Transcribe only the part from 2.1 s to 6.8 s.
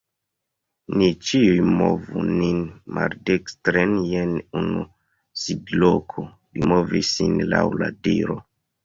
nin maldekstren je unu sidloko." Li